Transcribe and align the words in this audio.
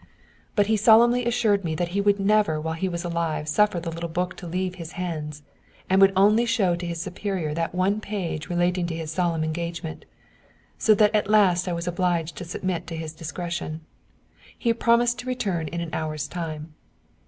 But 0.55 0.65
he 0.65 0.77
solemnly 0.77 1.27
assured 1.27 1.63
me 1.63 1.75
that 1.75 1.89
he 1.89 2.01
would 2.01 2.19
never 2.19 2.59
while 2.59 2.73
he 2.73 2.89
was 2.89 3.03
alive 3.03 3.47
suffer 3.47 3.79
the 3.79 3.91
little 3.91 4.09
book 4.09 4.35
to 4.37 4.47
leave 4.47 4.73
his 4.73 4.93
hands, 4.93 5.43
and 5.91 6.01
would 6.01 6.11
only 6.15 6.43
show 6.47 6.75
to 6.75 6.87
his 6.87 6.99
superior 6.99 7.53
that 7.53 7.75
one 7.75 8.01
page 8.01 8.49
relating 8.49 8.87
to 8.87 8.95
his 8.95 9.11
solemn 9.11 9.43
engagement, 9.43 10.05
so 10.79 10.95
that 10.95 11.13
at 11.13 11.29
last 11.29 11.67
I 11.67 11.73
was 11.73 11.87
obliged 11.87 12.35
to 12.37 12.45
submit 12.45 12.87
to 12.87 12.97
his 12.97 13.13
discretion. 13.13 13.81
He 14.57 14.73
promised 14.73 15.19
to 15.19 15.27
return 15.27 15.67
in 15.67 15.81
an 15.81 15.93
hour's 15.93 16.27
time. 16.27 16.73